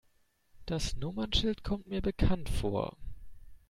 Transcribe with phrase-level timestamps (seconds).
[0.65, 2.97] Das Nummernschild kommt mir bekannt vor.